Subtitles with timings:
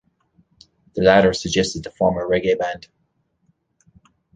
[0.95, 2.87] The latter suggested to form a reggae-band.